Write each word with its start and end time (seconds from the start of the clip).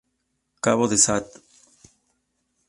Cabo 0.63 0.87
de 0.87 0.95
St. 0.97 1.27